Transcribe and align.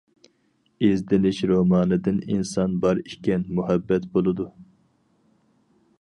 ‹ئىزدىنىش› 0.85 1.41
رومانىدىن 1.51 2.17
ئىنسان 2.37 2.73
بار 2.87 3.03
ئىكەن 3.03 3.47
مۇھەببەت 3.59 4.09
بولىدۇ. 4.17 4.49